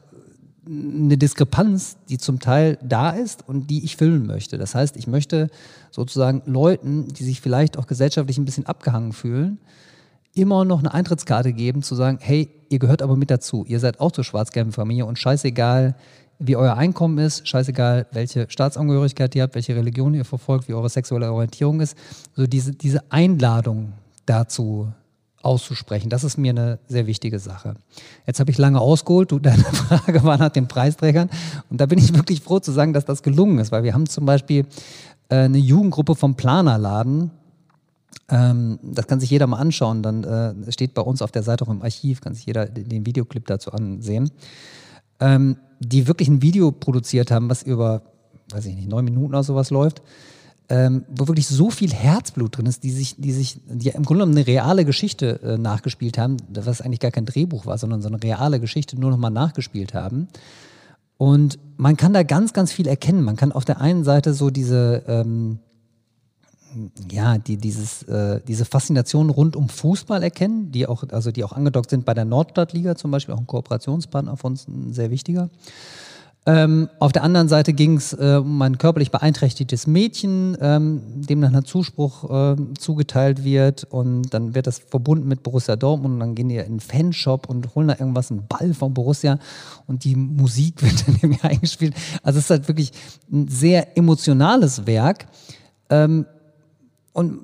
[0.67, 4.59] eine Diskrepanz, die zum Teil da ist und die ich füllen möchte.
[4.59, 5.49] Das heißt, ich möchte
[5.91, 9.59] sozusagen Leuten, die sich vielleicht auch gesellschaftlich ein bisschen abgehangen fühlen,
[10.35, 13.65] immer noch eine Eintrittskarte geben, zu sagen, hey, ihr gehört aber mit dazu.
[13.67, 15.95] Ihr seid auch zur schwarz-gelben Familie und scheißegal,
[16.39, 20.89] wie euer Einkommen ist, scheißegal, welche Staatsangehörigkeit ihr habt, welche Religion ihr verfolgt, wie eure
[20.89, 21.97] sexuelle Orientierung ist.
[22.35, 23.93] So diese, diese Einladung
[24.27, 24.89] dazu
[25.43, 27.75] auszusprechen, das ist mir eine sehr wichtige Sache.
[28.27, 29.31] Jetzt habe ich lange ausgeholt.
[29.31, 31.31] Du, deine Frage war nach den Preisträgern.
[31.71, 34.09] Und da bin ich wirklich froh zu sagen, dass das gelungen ist, weil wir haben
[34.09, 34.67] zum Beispiel
[35.29, 37.31] äh, eine Jugendgruppe vom Planerladen,
[38.29, 40.03] ähm, das kann sich jeder mal anschauen.
[40.03, 43.07] Dann äh, steht bei uns auf der Seite auch im Archiv, kann sich jeder den
[43.07, 44.31] Videoclip dazu ansehen.
[45.21, 48.03] Ähm, die wirklich ein Video produziert haben, was über,
[48.51, 50.03] weiß ich nicht, neun Minuten oder sowas läuft.
[50.69, 54.25] Ähm, wo wirklich so viel Herzblut drin ist, die sich, die sich, die im Grunde
[54.25, 58.09] genommen eine reale Geschichte äh, nachgespielt haben, was eigentlich gar kein Drehbuch war, sondern so
[58.09, 60.29] eine reale Geschichte nur nochmal nachgespielt haben.
[61.19, 63.23] Und man kann da ganz, ganz viel erkennen.
[63.23, 65.59] Man kann auf der einen Seite so diese, ähm,
[67.11, 71.53] ja, die, dieses, äh, diese Faszination rund um Fußball erkennen, die auch, also die auch
[71.53, 75.51] angedockt sind bei der Nordstadtliga zum Beispiel, auch ein Kooperationspartner von uns, ein sehr wichtiger.
[76.45, 81.41] Ähm, auf der anderen Seite ging es äh, um ein körperlich beeinträchtigtes Mädchen, ähm, dem
[81.41, 86.21] dann ein Zuspruch äh, zugeteilt wird und dann wird das verbunden mit Borussia Dortmund und
[86.21, 89.39] dann gehen die in den Fanshop und holen da irgendwas, einen Ball von Borussia
[89.87, 91.95] und die Musik wird dann irgendwie eingespielt.
[92.25, 92.91] Also es ist halt wirklich
[93.31, 95.27] ein sehr emotionales Werk
[95.91, 96.27] ähm,
[97.13, 97.41] und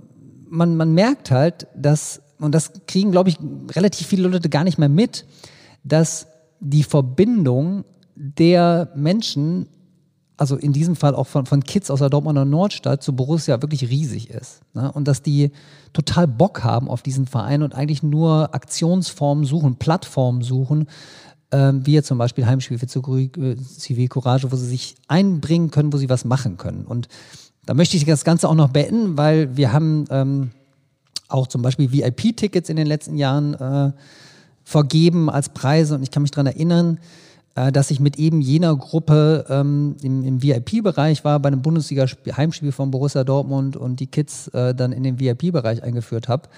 [0.49, 3.39] man, man merkt halt, dass, und das kriegen, glaube ich,
[3.75, 5.27] relativ viele Leute gar nicht mehr mit,
[5.85, 6.27] dass
[6.61, 9.69] die Verbindung der Menschen,
[10.37, 13.89] also in diesem Fall auch von, von Kids aus der Dortmunder Nordstadt zu Borussia wirklich
[13.89, 14.61] riesig ist.
[14.75, 14.91] Ne?
[14.91, 15.53] Und dass die
[15.93, 20.87] total Bock haben auf diesen Verein und eigentlich nur Aktionsformen suchen, Plattformen suchen,
[21.51, 26.25] ähm, wie zum Beispiel Heimspiel für Zivilcourage, wo sie sich einbringen können, wo sie was
[26.25, 26.85] machen können.
[26.85, 27.09] Und
[27.69, 30.53] da möchte ich das Ganze auch noch beenden, weil wir haben ähm,
[31.29, 33.93] auch zum Beispiel VIP-Tickets in den letzten Jahren äh,
[34.65, 36.99] vergeben als Preise und ich kann mich daran erinnern,
[37.57, 42.73] äh, dass ich mit eben jener Gruppe ähm, im, im VIP-Bereich war, bei einem Bundesliga-Heimspiel
[42.73, 46.49] von Borussia Dortmund und die Kids äh, dann in den VIP-Bereich eingeführt habe.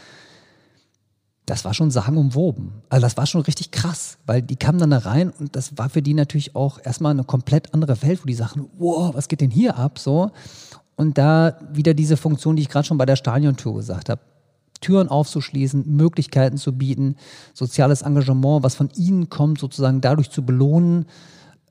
[1.45, 2.71] Das war schon sagenumwoben.
[2.89, 5.89] Also das war schon richtig krass, weil die kamen dann da rein und das war
[5.89, 9.41] für die natürlich auch erstmal eine komplett andere Welt, wo die sagen, wow, was geht
[9.41, 9.99] denn hier ab?
[9.99, 10.31] So.
[11.01, 14.21] Und da wieder diese Funktion, die ich gerade schon bei der Stadiontour gesagt habe.
[14.83, 17.17] Türen aufzuschließen, Möglichkeiten zu bieten,
[17.55, 21.07] soziales Engagement, was von ihnen kommt, sozusagen dadurch zu belohnen.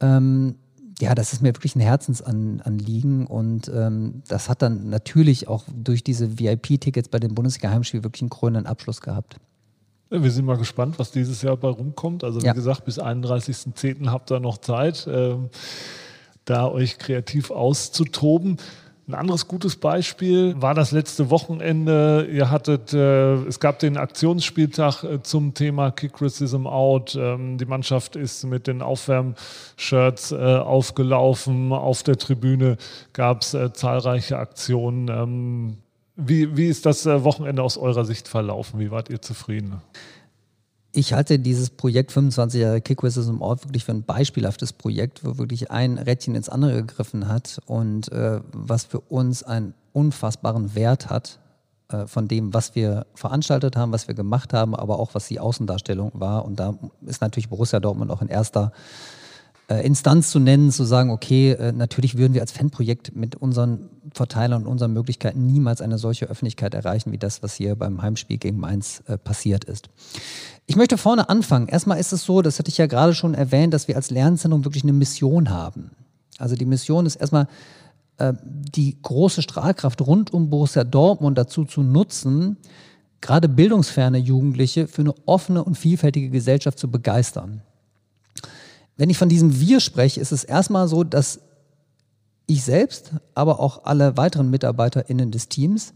[0.01, 0.55] Ähm,
[0.99, 6.03] ja, das ist mir wirklich ein Herzensanliegen und ähm, das hat dann natürlich auch durch
[6.03, 9.35] diese VIP-Tickets bei den Bundesliga-Heimspielen wirklich einen krönenden Abschluss gehabt.
[10.09, 12.23] Wir sind mal gespannt, was dieses Jahr bei rumkommt.
[12.23, 12.53] Also wie ja.
[12.53, 14.09] gesagt, bis 31.10.
[14.09, 15.49] habt ihr noch Zeit, ähm,
[16.45, 18.57] da euch kreativ auszutoben.
[19.09, 22.29] Ein anderes gutes Beispiel war das letzte Wochenende.
[22.31, 27.17] Ihr hattet, äh, es gab den Aktionsspieltag äh, zum Thema Kick Racism Out.
[27.19, 31.73] Ähm, die Mannschaft ist mit den Aufwärmshirts äh, aufgelaufen.
[31.73, 32.77] Auf der Tribüne
[33.11, 35.07] gab es äh, zahlreiche Aktionen.
[35.07, 35.77] Ähm,
[36.15, 38.79] wie, wie ist das äh, Wochenende aus eurer Sicht verlaufen?
[38.79, 39.81] Wie wart ihr zufrieden?
[40.91, 45.37] Ich halte dieses Projekt 25 Jahre Kick im Ort wirklich für ein beispielhaftes Projekt, wo
[45.37, 51.09] wirklich ein Rädchen ins andere gegriffen hat und äh, was für uns einen unfassbaren Wert
[51.09, 51.39] hat
[51.89, 55.39] äh, von dem, was wir veranstaltet haben, was wir gemacht haben, aber auch was die
[55.39, 56.45] Außendarstellung war.
[56.45, 56.75] Und da
[57.05, 58.71] ist natürlich Borussia Dortmund auch in erster
[59.75, 64.63] Instanz zu nennen, zu sagen, okay, äh, natürlich würden wir als Fanprojekt mit unseren Verteilern
[64.63, 68.57] und unseren Möglichkeiten niemals eine solche Öffentlichkeit erreichen, wie das, was hier beim Heimspiel gegen
[68.57, 69.89] Mainz äh, passiert ist.
[70.65, 71.67] Ich möchte vorne anfangen.
[71.67, 74.65] Erstmal ist es so, das hatte ich ja gerade schon erwähnt, dass wir als Lernzentrum
[74.65, 75.91] wirklich eine Mission haben.
[76.37, 77.47] Also die Mission ist erstmal,
[78.17, 82.57] äh, die große Strahlkraft rund um Borussia Dortmund dazu zu nutzen,
[83.21, 87.61] gerade bildungsferne Jugendliche für eine offene und vielfältige Gesellschaft zu begeistern.
[88.99, 91.39] Wenn ich von diesem Wir spreche, ist es erstmal so, dass
[92.47, 95.93] ich selbst, aber auch alle weiteren MitarbeiterInnen des Teams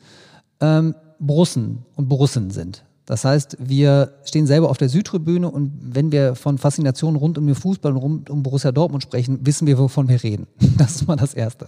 [0.62, 2.86] ähm, Borussen und Borussen sind.
[3.06, 7.46] Das heißt, wir stehen selber auf der Südtribüne und wenn wir von Faszination rund um
[7.46, 10.48] den Fußball und rund um Borussia Dortmund sprechen, wissen wir, wovon wir reden.
[10.78, 11.68] Das ist mal das Erste.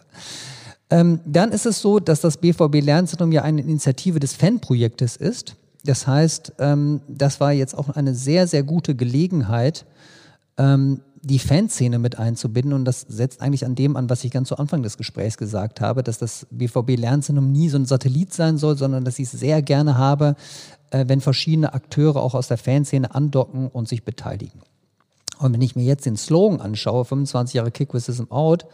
[0.90, 5.58] Ähm, dann ist es so, dass das BVB Lernzentrum ja eine Initiative des Fanprojektes ist.
[5.84, 9.86] Das heißt, ähm, das war jetzt auch eine sehr, sehr gute Gelegenheit,
[10.58, 12.74] ähm, die Fanszene mit einzubinden.
[12.74, 15.82] Und das setzt eigentlich an dem an, was ich ganz zu Anfang des Gesprächs gesagt
[15.82, 19.40] habe, dass das BVB Lernzentrum nie so ein Satellit sein soll, sondern dass ich es
[19.40, 20.36] sehr gerne habe,
[20.92, 24.62] äh, wenn verschiedene Akteure auch aus der Fanszene andocken und sich beteiligen.
[25.40, 28.66] Und wenn ich mir jetzt den Slogan anschaue, 25 Jahre Kick Racism Out,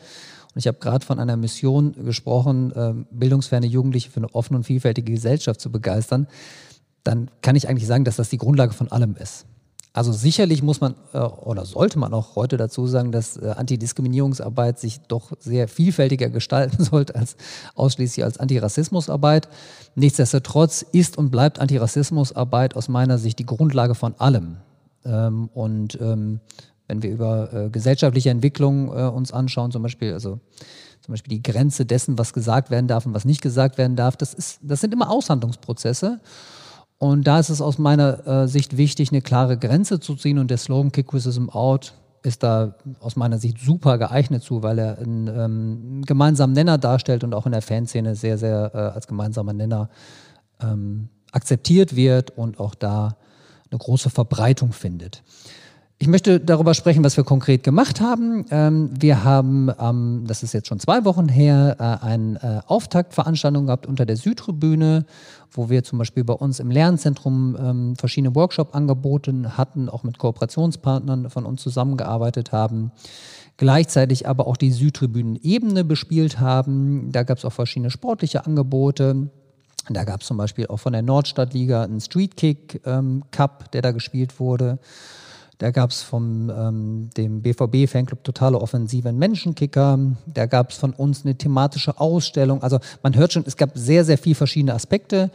[0.54, 4.66] und ich habe gerade von einer Mission gesprochen, äh, bildungsferne Jugendliche für eine offene und
[4.66, 6.28] vielfältige Gesellschaft zu begeistern,
[7.04, 9.46] dann kann ich eigentlich sagen, dass das die Grundlage von allem ist.
[9.94, 14.80] Also sicherlich muss man äh, oder sollte man auch heute dazu sagen, dass äh, Antidiskriminierungsarbeit
[14.80, 17.36] sich doch sehr vielfältiger gestalten sollte als
[17.76, 19.50] ausschließlich als Antirassismusarbeit.
[19.96, 24.58] Nichtsdestotrotz ist und bleibt Antirassismusarbeit aus meiner Sicht die Grundlage von allem.
[25.04, 26.40] Ähm, und ähm,
[26.88, 30.40] wenn wir über äh, gesellschaftliche Entwicklung uns anschauen, zum Beispiel, also
[31.02, 34.16] zum Beispiel die Grenze dessen, was gesagt werden darf und was nicht gesagt werden darf,
[34.18, 36.20] das, ist, das sind immer Aushandlungsprozesse.
[37.02, 40.52] Und da ist es aus meiner äh, Sicht wichtig, eine klare Grenze zu ziehen und
[40.52, 45.00] der Slogan Kick Racism Out ist da aus meiner Sicht super geeignet zu, weil er
[45.00, 49.54] einen ähm, gemeinsamen Nenner darstellt und auch in der Fanszene sehr, sehr äh, als gemeinsamer
[49.54, 49.90] Nenner
[50.62, 53.18] ähm, akzeptiert wird und auch da
[53.72, 55.24] eine große Verbreitung findet.
[56.02, 58.44] Ich möchte darüber sprechen, was wir konkret gemacht haben.
[58.50, 63.68] Ähm, wir haben, ähm, das ist jetzt schon zwei Wochen her, äh, eine äh, Auftaktveranstaltung
[63.68, 65.06] gehabt unter der Südtribüne,
[65.52, 71.30] wo wir zum Beispiel bei uns im Lernzentrum ähm, verschiedene Workshop-Angebote hatten, auch mit Kooperationspartnern
[71.30, 72.92] von uns zusammengearbeitet haben.
[73.58, 77.12] Gleichzeitig aber auch die Südtribünen-Ebene bespielt haben.
[77.12, 79.30] Da gab es auch verschiedene sportliche Angebote.
[79.88, 83.92] Da gab es zum Beispiel auch von der Nordstadtliga einen Streetkick ähm, Cup, der da
[83.92, 84.80] gespielt wurde.
[85.62, 90.00] Da gab es von ähm, dem BVB-Fanclub Totale Offensive einen Menschenkicker.
[90.26, 92.64] Da gab es von uns eine thematische Ausstellung.
[92.64, 95.30] Also man hört schon, es gab sehr, sehr viele verschiedene Aspekte.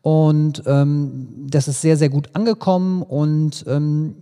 [0.00, 3.02] Und ähm, das ist sehr, sehr gut angekommen.
[3.02, 4.14] Und ähm,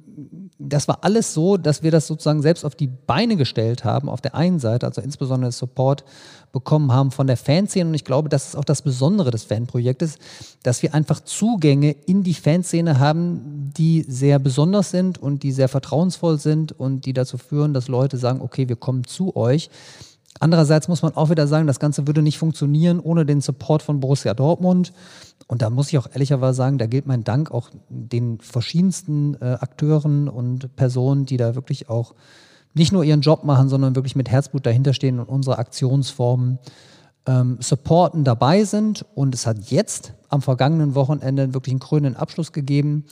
[0.59, 4.21] das war alles so, dass wir das sozusagen selbst auf die Beine gestellt haben, auf
[4.21, 6.05] der einen Seite, also insbesondere Support
[6.53, 7.89] bekommen haben von der Fanszene.
[7.89, 10.19] Und ich glaube, das ist auch das Besondere des Fanprojektes,
[10.63, 15.69] dass wir einfach Zugänge in die Fanszene haben, die sehr besonders sind und die sehr
[15.69, 19.71] vertrauensvoll sind und die dazu führen, dass Leute sagen, okay, wir kommen zu euch.
[20.41, 24.01] Andererseits muss man auch wieder sagen, das Ganze würde nicht funktionieren ohne den Support von
[24.01, 24.93] Borussia Dortmund.
[25.49, 29.57] Und da muss ich auch ehrlicherweise sagen, da gilt mein Dank auch den verschiedensten äh,
[29.61, 32.15] Akteuren und Personen, die da wirklich auch
[32.75, 36.59] nicht nur ihren Job machen, sondern wirklich mit Herzblut dahinterstehen und unsere Aktionsformen
[37.27, 39.05] ähm, supporten, dabei sind.
[39.15, 43.05] Und es hat jetzt am vergangenen Wochenende wirklich einen krönenden Abschluss gegeben.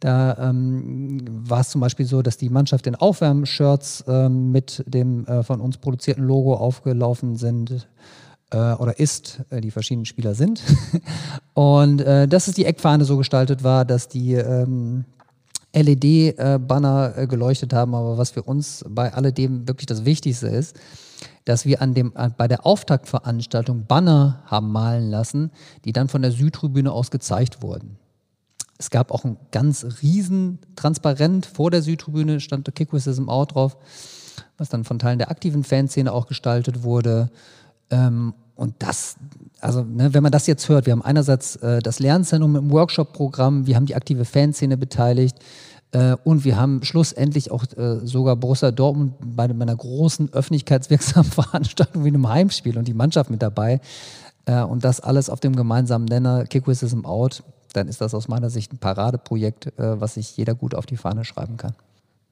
[0.00, 5.26] Da ähm, war es zum Beispiel so, dass die Mannschaft in Aufwärmshirts ähm, mit dem
[5.26, 7.88] äh, von uns produzierten Logo aufgelaufen sind
[8.50, 10.62] äh, oder ist, äh, die verschiedenen Spieler sind.
[11.54, 15.04] Und äh, dass es die Eckfahne so gestaltet war, dass die ähm,
[15.74, 20.76] LED-Banner äh, geleuchtet haben, aber was für uns bei alledem wirklich das Wichtigste ist,
[21.44, 25.50] dass wir an dem, bei der Auftaktveranstaltung Banner haben malen lassen,
[25.84, 27.98] die dann von der Südtribüne aus gezeigt wurden.
[28.78, 33.76] Es gab auch ein ganz riesen Transparent vor der Südtribüne, stand der Kickwissism Out drauf,
[34.56, 37.30] was dann von Teilen der aktiven Fanszene auch gestaltet wurde.
[37.90, 39.16] Ähm, und das,
[39.60, 43.66] also ne, wenn man das jetzt hört, wir haben einerseits äh, das Lernzentrum im Workshop-Programm,
[43.66, 45.38] wir haben die aktive Fanszene beteiligt
[45.92, 52.04] äh, und wir haben schlussendlich auch äh, sogar Borussia Dortmund bei einer großen öffentlichkeitswirksamen Veranstaltung
[52.04, 53.80] wie einem Heimspiel und die Mannschaft mit dabei.
[54.44, 57.42] Äh, und das alles auf dem gemeinsamen Nenner Kickwism Out,
[57.74, 60.96] dann ist das aus meiner Sicht ein Paradeprojekt, äh, was sich jeder gut auf die
[60.96, 61.74] Fahne schreiben kann.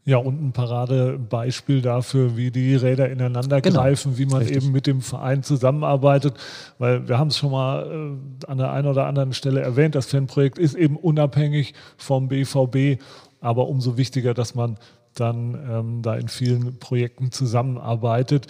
[0.09, 3.81] Ja, und ein Paradebeispiel dafür, wie die Räder ineinander genau.
[3.81, 4.59] greifen, wie man Richtig.
[4.59, 6.35] eben mit dem Verein zusammenarbeitet.
[6.79, 10.07] Weil wir haben es schon mal äh, an der einen oder anderen Stelle erwähnt, das
[10.07, 13.03] Fanprojekt ist eben unabhängig vom BVB,
[13.41, 14.79] aber umso wichtiger, dass man
[15.17, 18.47] dann ähm, da in vielen Projekten zusammenarbeitet.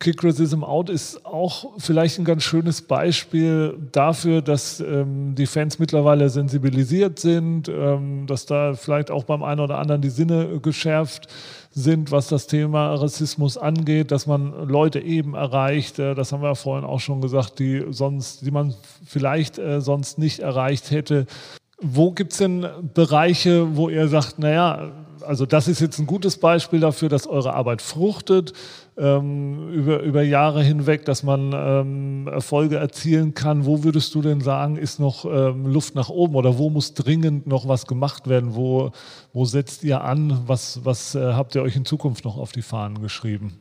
[0.00, 5.80] Kick Racism Out ist auch vielleicht ein ganz schönes Beispiel dafür, dass ähm, die Fans
[5.80, 11.26] mittlerweile sensibilisiert sind, ähm, dass da vielleicht auch beim einen oder anderen die Sinne geschärft
[11.72, 16.48] sind, was das Thema Rassismus angeht, dass man Leute eben erreicht, äh, das haben wir
[16.48, 21.26] ja vorhin auch schon gesagt, die sonst, die man vielleicht äh, sonst nicht erreicht hätte.
[21.80, 24.92] Wo gibt es denn Bereiche, wo ihr sagt, naja,
[25.26, 28.52] also das ist jetzt ein gutes Beispiel dafür, dass eure Arbeit fruchtet
[28.98, 33.64] ähm, über, über Jahre hinweg, dass man ähm, Erfolge erzielen kann.
[33.64, 37.46] Wo würdest du denn sagen, ist noch ähm, Luft nach oben oder wo muss dringend
[37.46, 38.54] noch was gemacht werden?
[38.54, 38.90] Wo,
[39.32, 40.42] wo setzt ihr an?
[40.46, 43.58] Was, was äh, habt ihr euch in Zukunft noch auf die Fahnen geschrieben?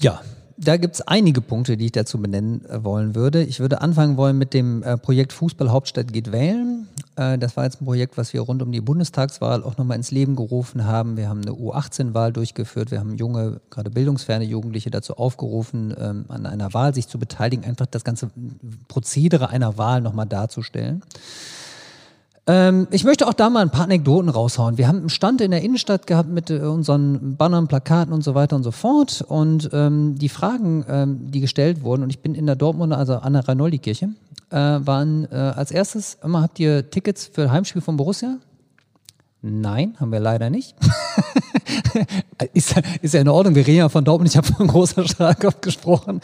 [0.00, 0.20] Ja,
[0.60, 3.42] da gibt es einige Punkte, die ich dazu benennen äh, wollen würde.
[3.42, 6.88] Ich würde anfangen wollen mit dem äh, Projekt Fußball Hauptstadt geht wählen.
[7.16, 10.10] Äh, das war jetzt ein Projekt, was wir rund um die Bundestagswahl auch nochmal ins
[10.10, 11.16] Leben gerufen haben.
[11.16, 12.90] Wir haben eine U18-Wahl durchgeführt.
[12.90, 17.64] Wir haben junge, gerade bildungsferne Jugendliche dazu aufgerufen, ähm, an einer Wahl sich zu beteiligen,
[17.64, 18.30] einfach das ganze
[18.88, 21.02] Prozedere einer Wahl nochmal darzustellen.
[22.48, 24.78] Ähm, ich möchte auch da mal ein paar Anekdoten raushauen.
[24.78, 28.34] Wir haben einen Stand in der Innenstadt gehabt mit äh, unseren Bannern, Plakaten und so
[28.34, 29.22] weiter und so fort.
[29.28, 33.16] Und ähm, die Fragen, ähm, die gestellt wurden, und ich bin in der Dortmunder, also
[33.16, 34.08] an der Reinoldi-Kirche,
[34.50, 38.38] äh, waren äh, als erstes immer, habt ihr Tickets für Heimspiel von Borussia?
[39.40, 40.74] Nein, haben wir leider nicht.
[42.54, 45.60] ist, ist ja in Ordnung, wir reden ja von Dortmund, ich habe von großer Strahlkopf
[45.60, 46.20] gesprochen.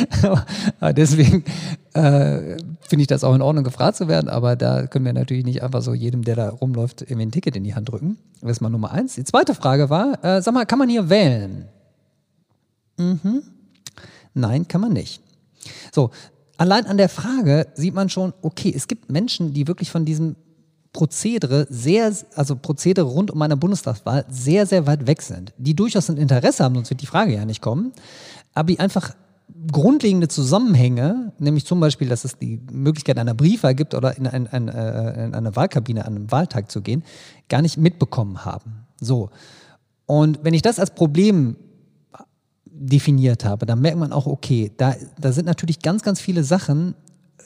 [0.96, 1.44] deswegen
[1.94, 5.44] äh, finde ich das auch in Ordnung, gefragt zu werden, aber da können wir natürlich
[5.44, 8.18] nicht einfach so jedem, der da rumläuft, irgendwie ein Ticket in die Hand drücken.
[8.40, 9.14] Das ist mal Nummer eins.
[9.14, 11.68] Die zweite Frage war, äh, sag mal, kann man hier wählen?
[12.96, 13.42] Mhm.
[14.34, 15.22] Nein, kann man nicht.
[15.92, 16.10] So,
[16.56, 20.34] allein an der Frage sieht man schon, okay, es gibt Menschen, die wirklich von diesem
[20.92, 26.10] Prozedere sehr, also Prozedere rund um eine Bundestagswahl sehr, sehr weit weg sind, die durchaus
[26.10, 27.92] ein Interesse haben, sonst wird die Frage ja nicht kommen,
[28.54, 29.14] aber die einfach
[29.70, 34.46] grundlegende Zusammenhänge, nämlich zum Beispiel, dass es die Möglichkeit einer Briefwahl gibt oder in, ein,
[34.46, 37.04] ein, äh, in eine Wahlkabine an einem Wahltag zu gehen,
[37.48, 38.86] gar nicht mitbekommen haben.
[39.00, 39.30] So.
[40.06, 41.56] Und wenn ich das als Problem
[42.64, 46.94] definiert habe, dann merkt man auch, okay, da, da sind natürlich ganz, ganz viele Sachen,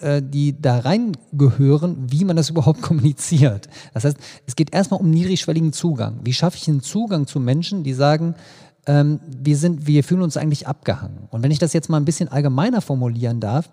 [0.05, 3.69] äh, die da reingehören, wie man das überhaupt kommuniziert.
[3.95, 6.21] Das heißt, es geht erstmal um niedrigschwelligen Zugang.
[6.23, 8.35] Wie schaffe ich einen Zugang zu Menschen, die sagen,
[8.87, 11.27] ähm, wir, sind, wir fühlen uns eigentlich abgehangen.
[11.31, 13.71] Und wenn ich das jetzt mal ein bisschen allgemeiner formulieren darf,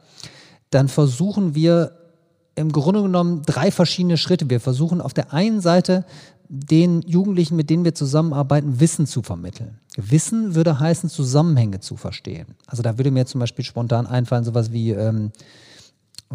[0.70, 1.98] dann versuchen wir
[2.56, 4.50] im Grunde genommen drei verschiedene Schritte.
[4.50, 6.06] Wir versuchen auf der einen Seite
[6.48, 9.80] den Jugendlichen, mit denen wir zusammenarbeiten, Wissen zu vermitteln.
[9.98, 12.56] Wissen würde heißen, Zusammenhänge zu verstehen.
[12.68, 15.32] Also da würde mir zum Beispiel spontan einfallen, sowas wie ähm,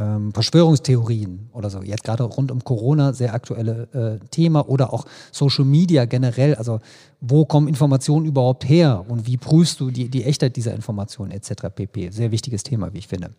[0.01, 1.83] ähm, Verschwörungstheorien oder so.
[1.83, 6.55] Jetzt gerade rund um Corona sehr aktuelle äh, Thema oder auch Social Media generell.
[6.55, 6.81] Also
[7.21, 11.69] wo kommen Informationen überhaupt her und wie prüfst du die, die Echtheit dieser Informationen etc.
[11.75, 12.11] pp.
[12.11, 13.31] Sehr wichtiges Thema, wie ich finde.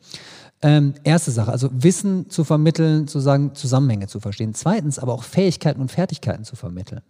[0.62, 4.54] Ähm, erste Sache, also Wissen zu vermitteln, zu sagen, Zusammenhänge zu verstehen.
[4.54, 7.02] Zweitens aber auch Fähigkeiten und Fertigkeiten zu vermitteln.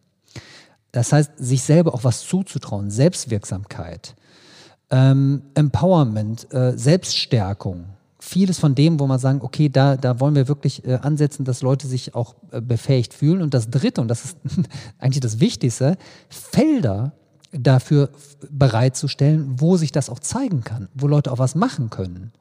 [0.91, 4.15] Das heißt, sich selber auch was zuzutrauen, Selbstwirksamkeit,
[4.89, 7.96] ähm, Empowerment, äh, Selbststärkung
[8.27, 11.61] vieles von dem, wo man sagen, okay, da, da wollen wir wirklich äh, ansetzen, dass
[11.61, 13.41] Leute sich auch äh, befähigt fühlen.
[13.41, 14.37] Und das Dritte, und das ist
[14.99, 15.97] eigentlich das Wichtigste,
[16.29, 17.13] Felder
[17.51, 18.09] dafür
[18.51, 22.31] bereitzustellen, wo sich das auch zeigen kann, wo Leute auch was machen können.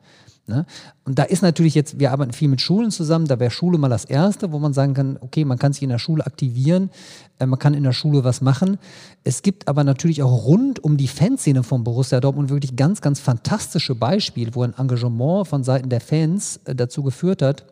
[0.49, 0.65] Ne?
[1.05, 3.89] Und da ist natürlich jetzt, wir arbeiten viel mit Schulen zusammen, da wäre Schule mal
[3.89, 6.91] das Erste, wo man sagen kann, okay, man kann sich in der Schule aktivieren,
[7.39, 8.79] äh, man kann in der Schule was machen.
[9.25, 13.19] Es gibt aber natürlich auch rund um die Fanszene von Borussia Dortmund wirklich ganz, ganz
[13.19, 17.67] fantastische Beispiele, wo ein Engagement von Seiten der Fans äh, dazu geführt hat,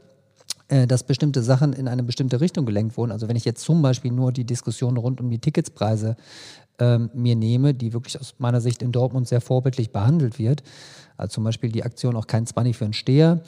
[0.67, 3.13] äh, dass bestimmte Sachen in eine bestimmte Richtung gelenkt wurden.
[3.13, 6.17] Also wenn ich jetzt zum Beispiel nur die Diskussion rund um die Ticketspreise
[6.79, 10.63] ähm, mir nehme, die wirklich aus meiner Sicht in Dortmund sehr vorbildlich behandelt wird,
[11.17, 13.41] also zum Beispiel die Aktion auch kein Zwanni für einen Steher,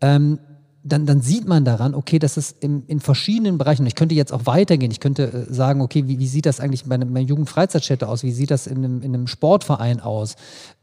[0.00, 0.38] ähm,
[0.84, 4.32] dann, dann sieht man daran, okay, das ist in, in verschiedenen Bereichen, ich könnte jetzt
[4.32, 8.08] auch weitergehen, ich könnte äh, sagen, okay, wie, wie sieht das eigentlich bei einer Jugendfreizeitstätte
[8.08, 10.34] aus, wie sieht das in einem, in einem Sportverein aus,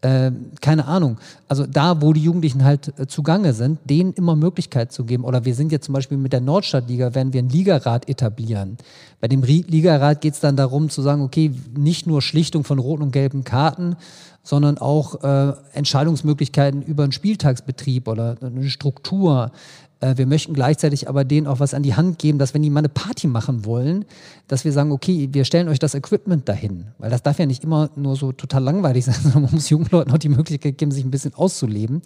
[0.02, 1.18] äh, keine Ahnung.
[1.50, 5.26] Also da, wo die Jugendlichen halt äh, zugange sind, denen immer Möglichkeit zu geben.
[5.26, 8.78] Oder wir sind jetzt zum Beispiel mit der Nordstadtliga, werden wir ein Ligarat etablieren.
[9.20, 13.04] Bei dem Ligarat geht es dann darum zu sagen, okay, nicht nur Schlichtung von roten
[13.04, 13.98] und gelben Karten,
[14.43, 19.52] sondern auch äh, Entscheidungsmöglichkeiten über einen Spieltagsbetrieb oder eine Struktur.
[19.99, 22.69] Äh, wir möchten gleichzeitig aber denen auch was an die Hand geben, dass wenn die
[22.69, 24.06] mal eine Party machen wollen,
[24.47, 26.88] dass wir sagen, okay, wir stellen euch das Equipment dahin.
[26.97, 29.88] Weil das darf ja nicht immer nur so total langweilig sein, sondern man muss jungen
[29.91, 32.02] Leuten auch die Möglichkeit geben, sich ein bisschen auszuleben.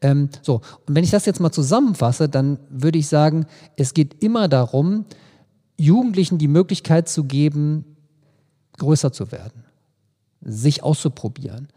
[0.00, 4.22] Ähm, so, und wenn ich das jetzt mal zusammenfasse, dann würde ich sagen, es geht
[4.22, 5.06] immer darum,
[5.78, 7.84] Jugendlichen die Möglichkeit zu geben,
[8.76, 9.64] größer zu werden
[10.40, 11.68] sich auszuprobieren.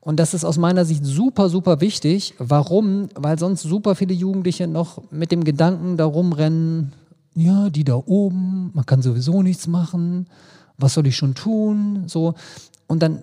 [0.00, 2.34] Und das ist aus meiner Sicht super, super wichtig.
[2.38, 3.08] Warum?
[3.14, 6.92] Weil sonst super viele Jugendliche noch mit dem Gedanken darum rennen,
[7.34, 10.28] ja, die da oben, man kann sowieso nichts machen,
[10.78, 12.04] was soll ich schon tun?
[12.06, 12.34] So.
[12.86, 13.22] Und dann,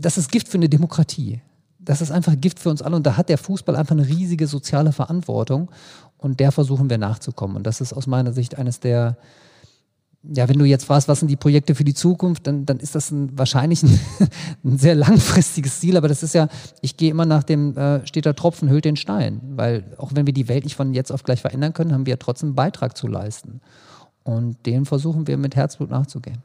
[0.00, 1.40] das ist Gift für eine Demokratie.
[1.78, 2.96] Das ist einfach Gift für uns alle.
[2.96, 5.70] Und da hat der Fußball einfach eine riesige soziale Verantwortung.
[6.18, 7.56] Und der versuchen wir nachzukommen.
[7.56, 9.16] Und das ist aus meiner Sicht eines der,
[10.24, 12.94] ja, wenn du jetzt fragst, was sind die Projekte für die Zukunft, dann, dann ist
[12.94, 13.98] das ein, wahrscheinlich ein,
[14.64, 15.96] ein sehr langfristiges Ziel.
[15.96, 16.48] Aber das ist ja,
[16.80, 19.40] ich gehe immer nach dem, äh, steht der Tropfen, hüllt den Stein.
[19.56, 22.12] Weil auch wenn wir die Welt nicht von jetzt auf gleich verändern können, haben wir
[22.12, 23.60] ja trotzdem einen Beitrag zu leisten.
[24.22, 26.38] Und den versuchen wir mit Herzblut nachzugehen.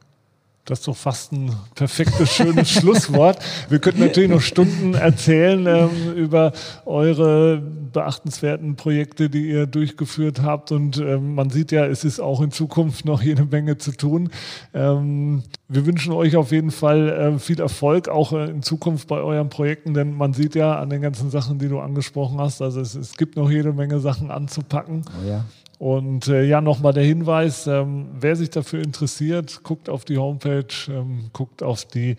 [0.68, 3.38] Das ist doch fast ein perfektes, schönes Schlusswort.
[3.70, 6.52] Wir könnten natürlich noch Stunden erzählen ähm, über
[6.84, 10.70] eure beachtenswerten Projekte, die ihr durchgeführt habt.
[10.70, 14.28] Und ähm, man sieht ja, es ist auch in Zukunft noch jede Menge zu tun.
[14.74, 19.20] Ähm, wir wünschen euch auf jeden Fall äh, viel Erfolg, auch äh, in Zukunft bei
[19.20, 22.80] euren Projekten, denn man sieht ja an den ganzen Sachen, die du angesprochen hast, also
[22.80, 25.02] es, es gibt noch jede Menge Sachen anzupacken.
[25.06, 25.44] Oh ja.
[25.78, 30.66] Und äh, ja, nochmal der Hinweis, ähm, wer sich dafür interessiert, guckt auf die Homepage,
[30.88, 32.16] ähm, guckt auf die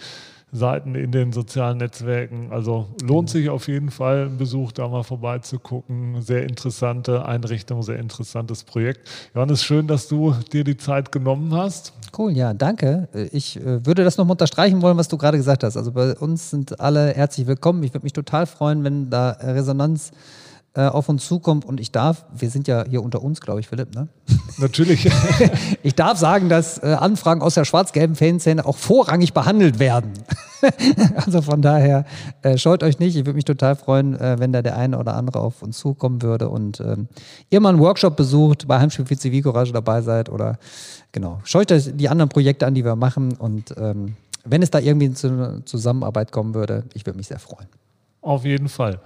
[0.51, 2.47] Seiten in den sozialen Netzwerken.
[2.51, 6.21] Also lohnt sich auf jeden Fall ein Besuch, da mal vorbeizugucken.
[6.21, 9.07] Sehr interessante Einrichtung, sehr interessantes Projekt.
[9.35, 11.93] Johannes, schön, dass du dir die Zeit genommen hast.
[12.17, 13.09] Cool, ja, danke.
[13.31, 15.77] Ich äh, würde das nochmal unterstreichen wollen, was du gerade gesagt hast.
[15.77, 17.83] Also bei uns sind alle herzlich willkommen.
[17.83, 20.15] Ich würde mich total freuen, wenn da Resonanz äh,
[20.75, 23.96] auf uns zukommt und ich darf, wir sind ja hier unter uns, glaube ich, Philipp,
[23.96, 24.08] ne?
[24.58, 25.10] Natürlich.
[25.83, 30.13] ich darf sagen, dass äh, Anfragen aus der schwarz-gelben Fanszene auch vorrangig behandelt werden.
[31.15, 32.06] also von daher,
[32.41, 33.15] äh, scheut euch nicht.
[33.15, 36.21] Ich würde mich total freuen, äh, wenn da der eine oder andere auf uns zukommen
[36.21, 37.08] würde und ähm,
[37.50, 40.58] ihr mal einen Workshop besucht, bei Heimspiel für Zivilcourage dabei seid oder
[41.12, 44.15] genau, scheut euch die anderen Projekte an, die wir machen und ähm,
[44.46, 47.67] wenn es da irgendwie zu einer Zusammenarbeit kommen würde, ich würde mich sehr freuen.
[48.21, 49.00] Auf jeden Fall.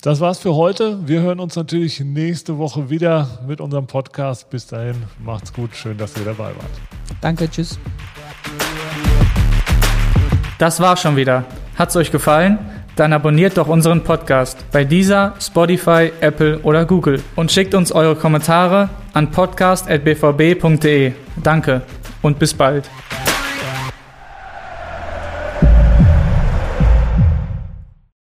[0.00, 1.08] Das war's für heute.
[1.08, 4.48] Wir hören uns natürlich nächste Woche wieder mit unserem Podcast.
[4.48, 5.74] Bis dahin, macht's gut.
[5.74, 6.70] Schön, dass ihr dabei wart.
[7.20, 7.80] Danke, tschüss.
[10.58, 11.44] Das war's schon wieder.
[11.76, 12.58] Hat's euch gefallen?
[12.94, 18.14] Dann abonniert doch unseren Podcast bei dieser, Spotify, Apple oder Google und schickt uns eure
[18.14, 21.12] Kommentare an podcast.bvb.de.
[21.42, 21.82] Danke
[22.22, 22.88] und bis bald.